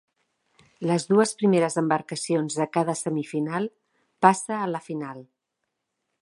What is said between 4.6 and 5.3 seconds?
a la final.